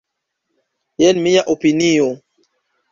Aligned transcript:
Jen 1.03 1.21
mia 1.29 1.47
opinio. 1.57 2.13